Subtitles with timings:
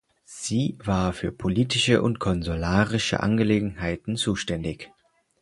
[0.25, 4.91] Sie war für politische und konsularische Angelegenheiten zuständig.